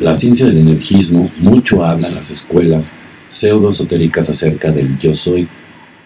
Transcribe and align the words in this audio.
La 0.00 0.14
ciencia 0.14 0.46
del 0.46 0.58
energismo 0.58 1.28
mucho 1.38 1.84
habla 1.84 2.06
en 2.06 2.14
las 2.14 2.30
escuelas 2.30 2.94
pseudo-esotéricas 3.30 4.30
acerca 4.30 4.70
del 4.70 4.96
yo 5.00 5.12
soy, 5.12 5.48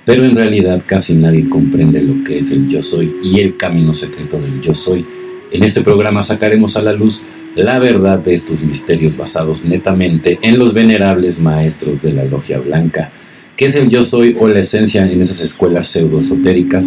pero 0.07 0.25
en 0.25 0.35
realidad 0.35 0.83
casi 0.87 1.15
nadie 1.15 1.47
comprende 1.47 2.01
lo 2.01 2.25
que 2.25 2.39
es 2.39 2.53
el 2.53 2.69
yo 2.69 2.83
soy 2.83 3.15
y 3.23 3.41
el 3.41 3.59
camino 3.59 3.93
secreto 3.93 4.41
del 4.41 4.63
yo 4.63 4.75
soy. 4.75 5.05
En 5.51 5.63
este 5.63 5.83
programa 5.83 6.23
sacaremos 6.23 6.79
a 6.79 6.83
la 6.83 6.95
luz 6.95 7.25
la 7.55 7.79
verdad 7.79 8.19
de 8.19 8.35
estos 8.35 8.65
misterios 8.65 9.19
basados 9.19 9.67
netamente 9.67 10.39
en 10.41 10.59
los 10.59 10.73
venerables 10.73 11.41
maestros 11.41 12.01
de 12.01 12.15
la 12.15 12.25
logia 12.25 12.61
blanca. 12.61 13.13
¿Qué 13.59 13.67
es 13.67 13.77
el 13.77 13.91
yo 13.91 14.05
soy 14.05 14.35
o 14.41 14.49
la 14.49 14.61
esencia 14.61 15.07
en 15.07 15.21
esas 15.21 15.43
escuelas 15.43 15.89
pseudo-esotéricas? 15.89 16.87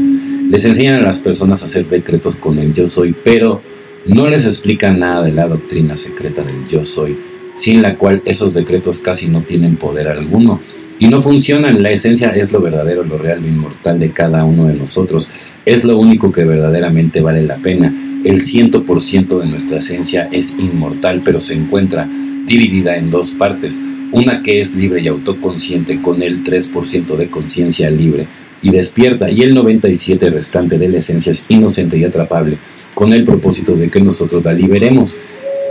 Les 0.49 0.65
enseñan 0.65 0.95
a 0.95 1.01
las 1.01 1.21
personas 1.21 1.61
a 1.61 1.67
hacer 1.67 1.87
decretos 1.87 2.37
con 2.37 2.57
el 2.57 2.73
yo 2.73 2.87
soy, 2.87 3.15
pero 3.23 3.61
no 4.05 4.27
les 4.27 4.45
explican 4.45 4.99
nada 4.99 5.23
de 5.23 5.31
la 5.31 5.47
doctrina 5.47 5.97
secreta 5.97 6.43
del 6.43 6.67
yo 6.67 6.83
soy, 6.83 7.17
sin 7.55 7.81
la 7.81 7.97
cual 7.97 8.21
esos 8.25 8.53
decretos 8.53 8.99
casi 8.99 9.29
no 9.29 9.41
tienen 9.41 9.77
poder 9.77 10.07
alguno 10.07 10.61
y 10.99 11.07
no 11.07 11.23
funcionan. 11.23 11.81
La 11.81 11.89
esencia 11.89 12.29
es 12.29 12.51
lo 12.51 12.61
verdadero, 12.61 13.03
lo 13.03 13.17
real, 13.17 13.41
lo 13.41 13.47
inmortal 13.47 13.99
de 13.99 14.11
cada 14.11 14.45
uno 14.45 14.67
de 14.67 14.75
nosotros. 14.75 15.31
Es 15.65 15.83
lo 15.83 15.97
único 15.97 16.31
que 16.31 16.45
verdaderamente 16.45 17.21
vale 17.21 17.41
la 17.41 17.57
pena. 17.57 18.21
El 18.23 18.43
ciento 18.43 18.85
por 18.85 19.01
ciento 19.01 19.39
de 19.39 19.47
nuestra 19.47 19.79
esencia 19.79 20.29
es 20.31 20.55
inmortal, 20.59 21.21
pero 21.25 21.39
se 21.39 21.55
encuentra 21.55 22.07
dividida 22.45 22.97
en 22.97 23.09
dos 23.09 23.31
partes. 23.31 23.81
Una 24.11 24.43
que 24.43 24.61
es 24.61 24.75
libre 24.75 25.01
y 25.01 25.07
autoconsciente 25.07 25.99
con 26.01 26.21
el 26.21 26.43
3% 26.43 27.17
de 27.17 27.29
conciencia 27.31 27.89
libre 27.89 28.27
y 28.61 28.69
despierta 28.69 29.31
y 29.31 29.41
el 29.41 29.55
97% 29.55 30.31
restante 30.31 30.77
de 30.77 30.89
la 30.89 30.99
esencia 30.99 31.31
es 31.31 31.45
inocente 31.49 31.97
y 31.97 32.03
atrapable 32.03 32.57
con 32.95 33.13
el 33.13 33.23
propósito 33.23 33.75
de 33.75 33.91
que 33.91 34.01
nosotros 34.01 34.43
la 34.43 34.53
liberemos 34.53 35.19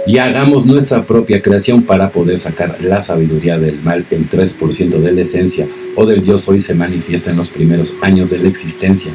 y 0.07 0.19
hagamos 0.19 0.67
nuestra 0.67 1.07
propia 1.07 1.41
creación 1.41 1.83
para 1.83 2.11
poder 2.11 2.39
sacar 2.39 2.77
la 2.83 3.01
sabiduría 3.01 3.59
del 3.59 3.81
mal. 3.81 4.07
El 4.11 4.29
3% 4.29 5.01
de 5.01 5.13
la 5.13 5.23
esencia 5.23 5.67
o 5.97 6.05
del 6.07 6.23
yo 6.23 6.37
soy 6.37 6.61
se 6.61 6.75
manifiesta 6.75 7.31
en 7.31 7.39
los 7.39 7.51
primeros 7.51 7.97
años 8.03 8.31
de 8.31 8.39
la 8.39 8.49
existencia. 8.49 9.13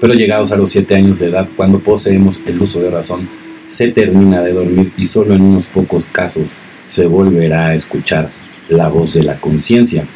Pero 0.00 0.14
llegados 0.14 0.50
a 0.52 0.56
los 0.56 0.70
7 0.70 0.94
años 0.96 1.18
de 1.18 1.28
edad, 1.28 1.48
cuando 1.54 1.78
poseemos 1.78 2.44
el 2.46 2.60
uso 2.60 2.80
de 2.80 2.90
razón, 2.90 3.28
se 3.66 3.92
termina 3.92 4.42
de 4.42 4.52
dormir 4.52 4.92
y 4.96 5.06
solo 5.06 5.34
en 5.34 5.42
unos 5.42 5.66
pocos 5.66 6.06
casos 6.06 6.58
se 6.88 7.06
volverá 7.06 7.68
a 7.68 7.74
escuchar 7.74 8.30
la 8.68 8.88
voz 8.88 9.14
de 9.14 9.22
la 9.22 9.38
conciencia. 9.38 10.06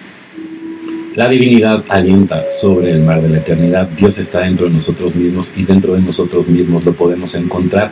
La 1.16 1.30
divinidad 1.30 1.82
alienta 1.88 2.44
sobre 2.50 2.90
el 2.90 3.02
mar 3.02 3.22
de 3.22 3.30
la 3.30 3.38
eternidad. 3.38 3.88
Dios 3.88 4.18
está 4.18 4.40
dentro 4.40 4.66
de 4.66 4.74
nosotros 4.74 5.14
mismos 5.14 5.50
y 5.56 5.64
dentro 5.64 5.94
de 5.94 6.02
nosotros 6.02 6.46
mismos 6.46 6.84
lo 6.84 6.92
podemos 6.92 7.34
encontrar. 7.36 7.90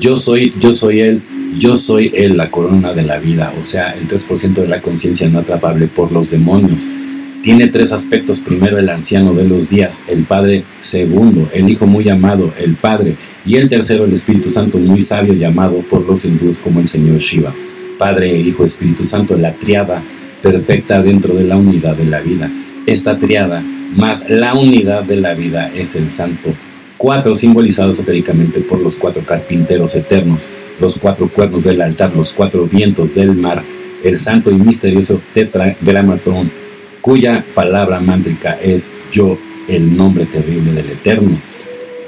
Yo 0.00 0.16
soy, 0.16 0.52
yo 0.58 0.74
soy 0.74 0.98
Él, 0.98 1.22
yo 1.56 1.76
soy 1.76 2.10
Él, 2.16 2.36
la 2.36 2.50
corona 2.50 2.92
de 2.92 3.04
la 3.04 3.20
vida, 3.20 3.54
o 3.60 3.64
sea, 3.64 3.92
el 3.92 4.08
3% 4.08 4.54
de 4.54 4.66
la 4.66 4.82
conciencia 4.82 5.28
no 5.28 5.38
atrapable 5.38 5.86
por 5.86 6.10
los 6.10 6.32
demonios. 6.32 6.88
Tiene 7.44 7.68
tres 7.68 7.92
aspectos. 7.92 8.40
Primero, 8.40 8.76
el 8.76 8.88
anciano 8.88 9.34
de 9.34 9.44
los 9.44 9.70
días, 9.70 10.04
el 10.08 10.24
Padre. 10.24 10.64
Segundo, 10.80 11.48
el 11.54 11.68
Hijo 11.68 11.86
muy 11.86 12.08
amado, 12.08 12.52
el 12.58 12.74
Padre. 12.74 13.14
Y 13.46 13.54
el 13.54 13.68
tercero, 13.68 14.04
el 14.04 14.14
Espíritu 14.14 14.50
Santo 14.50 14.78
muy 14.78 15.02
sabio, 15.02 15.32
llamado 15.34 15.76
por 15.88 16.04
los 16.04 16.24
hindúes 16.24 16.58
como 16.58 16.80
el 16.80 16.88
Señor 16.88 17.18
Shiva. 17.18 17.54
Padre, 17.98 18.36
Hijo, 18.36 18.64
Espíritu 18.64 19.04
Santo, 19.04 19.36
la 19.36 19.52
triada 19.54 20.02
perfecta 20.42 21.02
dentro 21.02 21.34
de 21.34 21.44
la 21.44 21.56
unidad 21.56 21.96
de 21.96 22.04
la 22.04 22.20
vida. 22.20 22.50
Esta 22.86 23.18
triada 23.18 23.62
más 23.96 24.28
la 24.28 24.54
unidad 24.54 25.04
de 25.04 25.16
la 25.16 25.34
vida 25.34 25.70
es 25.74 25.96
el 25.96 26.10
santo. 26.10 26.50
Cuatro 26.96 27.34
simbolizados 27.36 27.96
esotéricamente 27.96 28.60
por 28.60 28.80
los 28.80 28.96
cuatro 28.96 29.22
carpinteros 29.24 29.94
eternos, 29.96 30.50
los 30.80 30.98
cuatro 30.98 31.28
cuernos 31.28 31.64
del 31.64 31.80
altar, 31.80 32.14
los 32.14 32.32
cuatro 32.32 32.66
vientos 32.66 33.14
del 33.14 33.34
mar, 33.34 33.62
el 34.02 34.18
santo 34.18 34.50
y 34.50 34.54
misterioso 34.54 35.20
tetragramatón, 35.32 36.50
cuya 37.00 37.44
palabra 37.54 38.00
mántrica 38.00 38.58
es 38.60 38.94
yo, 39.12 39.38
el 39.68 39.96
nombre 39.96 40.26
terrible 40.26 40.72
del 40.72 40.90
eterno. 40.90 41.38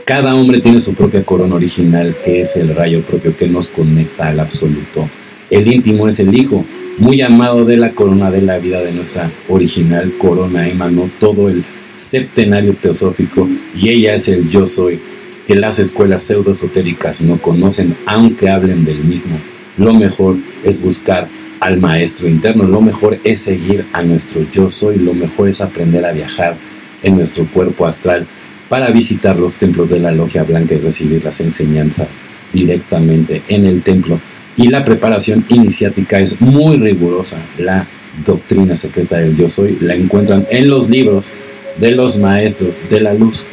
Cada 0.04 0.34
hombre 0.34 0.60
tiene 0.60 0.80
su 0.80 0.94
propia 0.94 1.24
corona 1.24 1.54
original, 1.54 2.16
que 2.24 2.42
es 2.42 2.56
el 2.56 2.74
rayo 2.74 3.02
propio 3.02 3.36
que 3.36 3.46
nos 3.46 3.70
conecta 3.70 4.28
al 4.28 4.40
absoluto. 4.40 5.08
El 5.50 5.72
íntimo 5.72 6.08
es 6.08 6.19
el 6.19 6.34
Hijo, 6.34 6.64
muy 7.00 7.22
amado 7.22 7.65
de 7.65 7.78
la 7.78 7.93
corona 7.93 8.31
de 8.31 8.43
la 8.43 8.59
vida 8.59 8.83
de 8.83 8.93
nuestra 8.93 9.33
original 9.49 10.12
corona, 10.19 10.69
emanó 10.69 11.11
todo 11.19 11.49
el 11.49 11.65
septenario 11.97 12.75
teosófico 12.75 13.49
y 13.75 13.88
ella 13.88 14.15
es 14.15 14.28
el 14.28 14.50
yo 14.50 14.66
soy, 14.66 15.00
que 15.47 15.56
las 15.56 15.78
escuelas 15.78 16.22
pseudoesotéricas 16.22 17.22
no 17.22 17.41
conocen, 17.41 17.97
aunque 18.05 18.50
hablen 18.50 18.84
del 18.84 18.99
mismo. 18.99 19.38
Lo 19.78 19.94
mejor 19.94 20.37
es 20.62 20.83
buscar 20.83 21.27
al 21.59 21.81
maestro 21.81 22.28
interno, 22.28 22.65
lo 22.65 22.83
mejor 22.83 23.19
es 23.25 23.41
seguir 23.41 23.87
a 23.94 24.03
nuestro 24.03 24.47
yo 24.53 24.71
soy, 24.71 24.99
lo 24.99 25.15
mejor 25.15 25.49
es 25.49 25.62
aprender 25.62 26.05
a 26.05 26.12
viajar 26.12 26.56
en 27.03 27.17
nuestro 27.17 27.47
cuerpo 27.47 27.87
astral 27.87 28.27
para 28.69 28.91
visitar 28.91 29.38
los 29.38 29.56
templos 29.56 29.88
de 29.88 30.00
la 30.00 30.12
logia 30.12 30.43
blanca 30.43 30.75
y 30.75 30.78
recibir 30.78 31.25
las 31.25 31.41
enseñanzas 31.41 32.27
directamente 32.53 33.43
en 33.49 33.65
el 33.65 33.82
templo 33.82 34.21
y 34.60 34.69
la 34.69 34.84
preparación 34.84 35.43
iniciática 35.48 36.21
es 36.21 36.38
muy 36.43 36.76
rigurosa. 36.76 37.38
La 37.56 37.87
doctrina 38.26 38.76
secreta 38.76 39.16
del 39.16 39.34
yo 39.34 39.48
soy 39.48 39.78
la 39.81 39.94
encuentran 39.94 40.47
en 40.50 40.69
los 40.69 40.91
libros 40.91 41.32
de 41.78 41.93
los 41.93 42.19
maestros 42.19 42.82
de 42.91 43.00
la 43.00 43.15
luz 43.15 43.47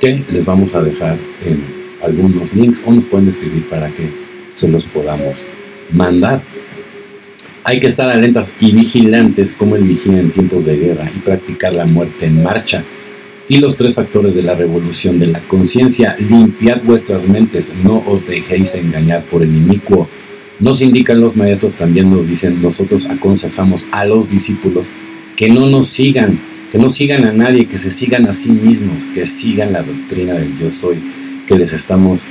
que 0.00 0.24
les 0.32 0.44
vamos 0.44 0.74
a 0.74 0.82
dejar 0.82 1.16
en 1.46 1.62
algunos 2.02 2.52
links 2.54 2.82
o 2.84 2.90
nos 2.90 3.04
pueden 3.04 3.28
escribir 3.28 3.68
para 3.68 3.86
que 3.90 4.10
se 4.56 4.66
los 4.66 4.86
podamos 4.86 5.36
mandar. 5.92 6.40
Hay 7.62 7.78
que 7.78 7.86
estar 7.86 8.10
alertas 8.10 8.52
y 8.58 8.72
vigilantes 8.72 9.54
como 9.54 9.76
el 9.76 9.84
vigila 9.84 10.18
en 10.18 10.32
tiempos 10.32 10.64
de 10.64 10.76
guerra 10.76 11.08
y 11.14 11.20
practicar 11.20 11.72
la 11.72 11.86
muerte 11.86 12.26
en 12.26 12.42
marcha. 12.42 12.82
Y 13.48 13.58
los 13.58 13.76
tres 13.76 13.94
factores 13.94 14.34
de 14.34 14.42
la 14.42 14.54
revolución 14.56 15.20
de 15.20 15.26
la 15.28 15.38
conciencia, 15.38 16.16
limpiad 16.18 16.80
vuestras 16.82 17.28
mentes, 17.28 17.76
no 17.84 18.02
os 18.08 18.26
dejéis 18.26 18.74
engañar 18.74 19.22
por 19.22 19.44
el 19.44 19.54
inicuo 19.54 20.08
nos 20.60 20.82
indican 20.82 21.20
los 21.20 21.36
maestros, 21.36 21.74
también 21.74 22.10
nos 22.10 22.28
dicen, 22.28 22.60
nosotros 22.60 23.08
aconsejamos 23.08 23.86
a 23.92 24.04
los 24.04 24.28
discípulos 24.30 24.88
que 25.36 25.48
no 25.48 25.66
nos 25.66 25.86
sigan, 25.86 26.38
que 26.72 26.78
no 26.78 26.90
sigan 26.90 27.24
a 27.24 27.32
nadie, 27.32 27.66
que 27.66 27.78
se 27.78 27.92
sigan 27.92 28.26
a 28.26 28.34
sí 28.34 28.50
mismos, 28.50 29.04
que 29.04 29.26
sigan 29.26 29.72
la 29.72 29.82
doctrina 29.82 30.34
del 30.34 30.58
yo 30.58 30.70
soy, 30.70 30.96
que 31.46 31.56
les 31.56 31.72
estamos 31.72 32.24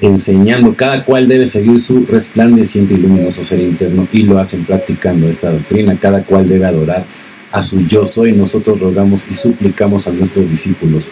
enseñando. 0.00 0.74
Cada 0.74 1.04
cual 1.04 1.28
debe 1.28 1.46
seguir 1.46 1.78
su 1.80 2.06
resplandeciente 2.06 2.94
y 2.94 2.96
luminoso 2.96 3.44
ser 3.44 3.60
interno 3.60 4.08
y 4.10 4.22
lo 4.22 4.38
hacen 4.38 4.64
practicando 4.64 5.28
esta 5.28 5.52
doctrina. 5.52 5.96
Cada 6.00 6.22
cual 6.24 6.48
debe 6.48 6.64
adorar 6.64 7.04
a 7.52 7.62
su 7.62 7.86
yo 7.86 8.06
soy. 8.06 8.32
Nosotros 8.32 8.80
rogamos 8.80 9.30
y 9.30 9.34
suplicamos 9.34 10.08
a 10.08 10.12
nuestros 10.12 10.50
discípulos 10.50 11.08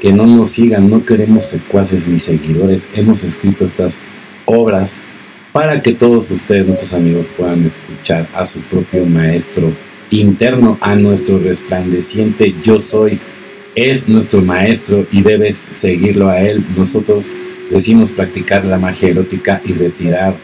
que 0.00 0.12
no 0.12 0.26
nos 0.26 0.50
sigan, 0.50 0.90
no 0.90 1.04
queremos 1.04 1.46
secuaces 1.46 2.08
ni 2.08 2.18
seguidores. 2.18 2.90
Hemos 2.96 3.22
escrito 3.22 3.64
estas 3.64 4.00
obras 4.46 4.92
para 5.52 5.82
que 5.82 5.92
todos 5.92 6.30
ustedes, 6.30 6.66
nuestros 6.66 6.94
amigos, 6.94 7.26
puedan 7.36 7.66
escuchar 7.66 8.26
a 8.34 8.46
su 8.46 8.60
propio 8.62 9.04
maestro 9.04 9.70
interno, 10.10 10.78
a 10.80 10.94
nuestro 10.94 11.38
resplandeciente 11.38 12.54
yo 12.64 12.80
soy. 12.80 13.18
Es 13.74 14.08
nuestro 14.08 14.42
maestro 14.42 15.06
y 15.12 15.22
debes 15.22 15.56
seguirlo 15.56 16.28
a 16.28 16.40
él. 16.40 16.64
Nosotros 16.76 17.30
decimos 17.70 18.12
practicar 18.12 18.64
la 18.64 18.78
magia 18.78 19.10
erótica 19.10 19.62
y 19.64 19.72
retirar, 19.72 20.34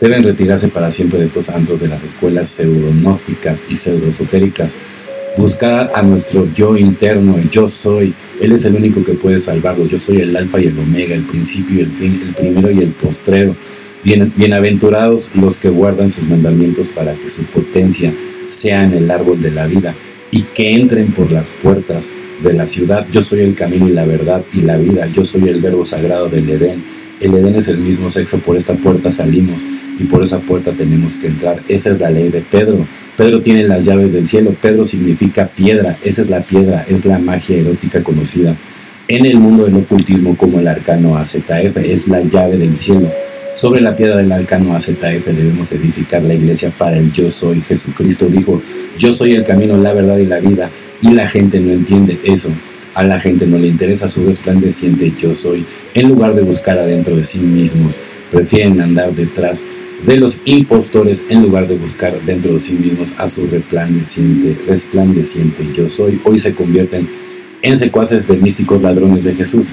deben 0.00 0.22
retirarse 0.22 0.68
para 0.68 0.90
siempre 0.90 1.20
de 1.20 1.26
estos 1.26 1.50
antros 1.50 1.80
de 1.80 1.88
las 1.88 2.02
escuelas 2.02 2.48
pseudonósticas 2.48 3.60
y 3.68 3.76
pseudoesotéricas. 3.76 4.78
Buscar 5.36 5.90
a 5.94 6.02
nuestro 6.02 6.48
yo 6.54 6.76
interno, 6.76 7.36
yo 7.50 7.66
soy. 7.66 8.12
Él 8.40 8.52
es 8.52 8.64
el 8.66 8.74
único 8.74 9.04
que 9.04 9.14
puede 9.14 9.38
salvarlos. 9.38 9.88
Yo 9.88 9.98
soy 9.98 10.20
el 10.20 10.36
alfa 10.36 10.60
y 10.60 10.66
el 10.66 10.78
omega, 10.78 11.14
el 11.14 11.22
principio 11.22 11.78
y 11.78 11.80
el 11.80 11.90
fin, 11.90 12.20
el 12.22 12.34
primero 12.34 12.70
y 12.70 12.80
el 12.80 12.90
postrero 12.90 13.56
bienaventurados 14.04 15.34
los 15.36 15.58
que 15.60 15.68
guardan 15.68 16.12
sus 16.12 16.24
mandamientos 16.24 16.88
para 16.88 17.14
que 17.14 17.30
su 17.30 17.44
potencia 17.44 18.12
sea 18.48 18.84
en 18.84 18.92
el 18.94 19.10
árbol 19.10 19.40
de 19.40 19.50
la 19.50 19.66
vida 19.66 19.94
y 20.30 20.42
que 20.42 20.74
entren 20.74 21.12
por 21.12 21.30
las 21.30 21.52
puertas 21.52 22.14
de 22.42 22.52
la 22.52 22.66
ciudad. 22.66 23.06
Yo 23.12 23.22
soy 23.22 23.40
el 23.40 23.54
camino 23.54 23.88
y 23.88 23.92
la 23.92 24.04
verdad 24.04 24.42
y 24.52 24.62
la 24.62 24.76
vida. 24.76 25.06
Yo 25.06 25.24
soy 25.24 25.48
el 25.48 25.60
verbo 25.60 25.84
sagrado 25.84 26.28
del 26.28 26.50
Edén. 26.50 26.82
El 27.20 27.34
Edén 27.34 27.54
es 27.54 27.68
el 27.68 27.78
mismo 27.78 28.10
sexo, 28.10 28.38
por 28.38 28.56
esta 28.56 28.74
puerta 28.74 29.12
salimos 29.12 29.62
y 29.98 30.04
por 30.04 30.22
esa 30.22 30.40
puerta 30.40 30.72
tenemos 30.72 31.16
que 31.16 31.28
entrar. 31.28 31.60
Esa 31.68 31.92
es 31.92 32.00
la 32.00 32.10
ley 32.10 32.30
de 32.30 32.40
Pedro. 32.40 32.84
Pedro 33.16 33.42
tiene 33.42 33.68
las 33.68 33.84
llaves 33.84 34.14
del 34.14 34.26
cielo. 34.26 34.56
Pedro 34.60 34.84
significa 34.86 35.46
piedra. 35.46 35.96
Esa 36.02 36.22
es 36.22 36.30
la 36.30 36.40
piedra, 36.40 36.84
es 36.88 37.04
la 37.04 37.18
magia 37.18 37.58
erótica 37.58 38.02
conocida 38.02 38.56
en 39.06 39.26
el 39.26 39.38
mundo 39.38 39.66
del 39.66 39.76
ocultismo 39.76 40.36
como 40.36 40.58
el 40.58 40.66
arcano 40.66 41.16
AZF. 41.16 41.76
Es 41.76 42.08
la 42.08 42.22
llave 42.22 42.56
del 42.56 42.76
cielo 42.76 43.08
sobre 43.54 43.80
la 43.80 43.96
piedra 43.96 44.16
del 44.16 44.32
arcano 44.32 44.74
AZF 44.74 45.26
debemos 45.26 45.72
edificar 45.72 46.22
la 46.22 46.34
iglesia 46.34 46.70
para 46.76 46.98
el 46.98 47.12
yo 47.12 47.30
soy. 47.30 47.60
Jesucristo 47.60 48.26
dijo, 48.26 48.62
yo 48.98 49.12
soy 49.12 49.34
el 49.34 49.44
camino, 49.44 49.76
la 49.76 49.92
verdad 49.92 50.18
y 50.18 50.26
la 50.26 50.40
vida. 50.40 50.70
Y 51.00 51.10
la 51.10 51.26
gente 51.26 51.60
no 51.60 51.72
entiende 51.72 52.18
eso. 52.24 52.52
A 52.94 53.02
la 53.02 53.20
gente 53.20 53.46
no 53.46 53.58
le 53.58 53.68
interesa 53.68 54.08
su 54.08 54.26
resplandeciente 54.26 55.12
yo 55.18 55.34
soy. 55.34 55.64
En 55.94 56.08
lugar 56.08 56.34
de 56.34 56.42
buscar 56.42 56.78
adentro 56.78 57.16
de 57.16 57.24
sí 57.24 57.40
mismos, 57.40 58.00
prefieren 58.30 58.80
andar 58.80 59.14
detrás 59.14 59.66
de 60.06 60.16
los 60.16 60.42
impostores 60.44 61.26
en 61.28 61.42
lugar 61.42 61.68
de 61.68 61.76
buscar 61.76 62.20
dentro 62.22 62.54
de 62.54 62.60
sí 62.60 62.74
mismos 62.74 63.14
a 63.18 63.28
su 63.28 63.46
resplandeciente, 63.46 64.56
resplandeciente 64.66 65.68
yo 65.74 65.88
soy. 65.88 66.20
Hoy 66.24 66.38
se 66.38 66.54
convierten 66.54 67.08
en 67.62 67.76
secuaces 67.76 68.26
de 68.26 68.36
místicos 68.36 68.82
ladrones 68.82 69.24
de 69.24 69.34
Jesús. 69.34 69.72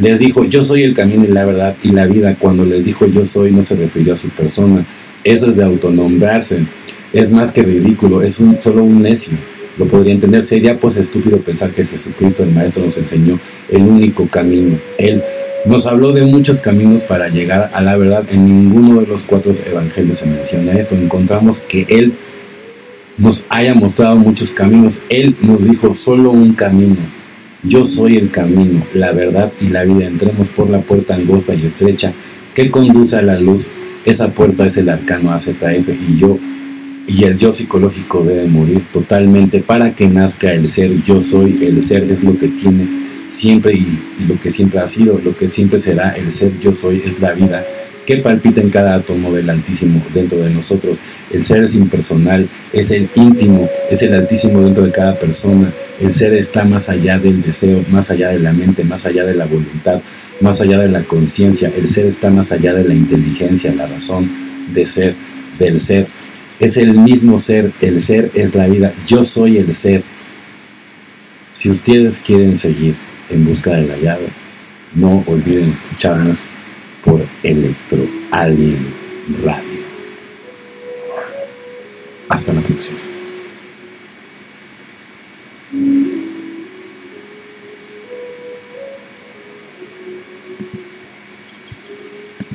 Les 0.00 0.18
dijo, 0.18 0.44
yo 0.44 0.62
soy 0.62 0.82
el 0.82 0.94
camino 0.94 1.24
y 1.24 1.28
la 1.28 1.44
verdad 1.44 1.76
y 1.82 1.90
la 1.90 2.06
vida. 2.06 2.34
Cuando 2.38 2.64
les 2.64 2.86
dijo 2.86 3.06
yo 3.06 3.26
soy, 3.26 3.52
no 3.52 3.62
se 3.62 3.76
refirió 3.76 4.14
a 4.14 4.16
su 4.16 4.30
persona. 4.30 4.84
Eso 5.22 5.50
es 5.50 5.56
de 5.56 5.64
autonombrarse. 5.64 6.60
Es 7.12 7.32
más 7.32 7.52
que 7.52 7.62
ridículo, 7.62 8.22
es 8.22 8.40
un, 8.40 8.60
solo 8.62 8.82
un 8.82 9.02
necio. 9.02 9.36
Lo 9.76 9.84
podría 9.86 10.14
entender. 10.14 10.42
Sería 10.42 10.78
pues 10.78 10.96
estúpido 10.96 11.36
pensar 11.38 11.70
que 11.70 11.84
Jesucristo, 11.84 12.42
el 12.42 12.50
Maestro, 12.50 12.84
nos 12.84 12.96
enseñó 12.96 13.38
el 13.68 13.82
único 13.82 14.26
camino. 14.26 14.78
Él 14.96 15.22
nos 15.66 15.86
habló 15.86 16.12
de 16.12 16.24
muchos 16.24 16.60
caminos 16.60 17.02
para 17.02 17.28
llegar 17.28 17.70
a 17.74 17.82
la 17.82 17.98
verdad. 17.98 18.24
En 18.30 18.46
ninguno 18.46 19.02
de 19.02 19.06
los 19.06 19.26
cuatro 19.26 19.52
evangelios 19.52 20.18
se 20.18 20.30
menciona 20.30 20.72
esto. 20.72 20.94
Encontramos 20.94 21.60
que 21.60 21.84
Él 21.90 22.14
nos 23.18 23.44
haya 23.50 23.74
mostrado 23.74 24.16
muchos 24.16 24.52
caminos. 24.52 25.02
Él 25.10 25.36
nos 25.42 25.62
dijo 25.62 25.92
solo 25.92 26.30
un 26.30 26.54
camino. 26.54 27.19
Yo 27.62 27.84
soy 27.84 28.16
el 28.16 28.30
camino, 28.30 28.82
la 28.94 29.12
verdad 29.12 29.52
y 29.60 29.68
la 29.68 29.84
vida. 29.84 30.06
Entremos 30.06 30.48
por 30.48 30.70
la 30.70 30.80
puerta 30.80 31.14
angosta 31.14 31.54
y 31.54 31.66
estrecha 31.66 32.12
que 32.54 32.70
conduce 32.70 33.16
a 33.16 33.22
la 33.22 33.38
luz. 33.38 33.70
Esa 34.04 34.32
puerta 34.32 34.64
es 34.66 34.76
el 34.78 34.88
arcano 34.88 35.32
AZF 35.32 35.88
y 36.08 36.18
yo 36.18 36.38
y 37.06 37.24
el 37.24 37.38
yo 37.38 37.52
psicológico 37.52 38.22
debe 38.22 38.46
morir 38.46 38.82
totalmente 38.92 39.60
para 39.60 39.94
que 39.94 40.08
nazca 40.08 40.52
el 40.52 40.68
ser. 40.68 41.02
Yo 41.02 41.22
soy, 41.22 41.58
el 41.62 41.82
ser 41.82 42.04
es 42.10 42.24
lo 42.24 42.38
que 42.38 42.48
tienes 42.48 42.94
siempre 43.28 43.74
y, 43.74 43.98
lo 44.26 44.40
que 44.40 44.50
siempre 44.50 44.80
ha 44.80 44.88
sido, 44.88 45.20
lo 45.22 45.36
que 45.36 45.48
siempre 45.48 45.80
será 45.80 46.10
el 46.10 46.32
ser 46.32 46.58
yo 46.60 46.74
soy 46.74 47.02
es 47.04 47.20
la 47.20 47.32
vida 47.32 47.64
que 48.10 48.16
palpita 48.16 48.60
en 48.60 48.70
cada 48.70 48.96
átomo 48.96 49.32
del 49.32 49.48
Altísimo 49.48 50.02
dentro 50.12 50.38
de 50.38 50.50
nosotros. 50.50 50.98
El 51.30 51.44
ser 51.44 51.62
es 51.62 51.76
impersonal, 51.76 52.48
es 52.72 52.90
el 52.90 53.08
íntimo, 53.14 53.70
es 53.88 54.02
el 54.02 54.14
Altísimo 54.14 54.62
dentro 54.62 54.82
de 54.84 54.90
cada 54.90 55.16
persona. 55.16 55.72
El 56.00 56.12
ser 56.12 56.34
está 56.34 56.64
más 56.64 56.88
allá 56.88 57.20
del 57.20 57.40
deseo, 57.40 57.84
más 57.88 58.10
allá 58.10 58.30
de 58.30 58.40
la 58.40 58.52
mente, 58.52 58.82
más 58.82 59.06
allá 59.06 59.24
de 59.24 59.36
la 59.36 59.44
voluntad, 59.44 60.00
más 60.40 60.60
allá 60.60 60.80
de 60.80 60.88
la 60.88 61.04
conciencia. 61.04 61.70
El 61.76 61.88
ser 61.88 62.06
está 62.06 62.30
más 62.30 62.50
allá 62.50 62.74
de 62.74 62.82
la 62.82 62.94
inteligencia, 62.94 63.72
la 63.72 63.86
razón 63.86 64.28
de 64.74 64.86
ser, 64.86 65.14
del 65.60 65.80
ser. 65.80 66.08
Es 66.58 66.78
el 66.78 66.94
mismo 66.94 67.38
ser, 67.38 67.70
el 67.80 68.02
ser 68.02 68.32
es 68.34 68.56
la 68.56 68.66
vida. 68.66 68.92
Yo 69.06 69.22
soy 69.22 69.58
el 69.58 69.72
ser. 69.72 70.02
Si 71.54 71.70
ustedes 71.70 72.24
quieren 72.26 72.58
seguir 72.58 72.96
en 73.28 73.44
busca 73.44 73.70
de 73.70 73.86
la 73.86 73.96
llave. 73.96 74.26
No 74.96 75.22
olviden 75.28 75.70
escucharnos 75.70 76.38
por 77.04 77.20
Electro 77.42 78.06
Alien 78.30 78.94
Radio. 79.42 79.80
Hasta 82.28 82.52
la 82.52 82.60
próxima. 82.60 83.09